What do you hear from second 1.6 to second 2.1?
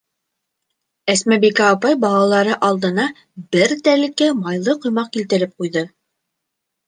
апай